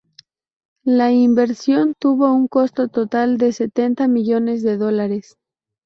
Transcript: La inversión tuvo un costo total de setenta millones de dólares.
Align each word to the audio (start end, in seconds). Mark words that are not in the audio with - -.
La 0.83 1.11
inversión 1.11 1.93
tuvo 1.93 2.33
un 2.33 2.47
costo 2.47 2.87
total 2.87 3.37
de 3.37 3.53
setenta 3.53 4.07
millones 4.07 4.63
de 4.63 4.75
dólares. 4.77 5.37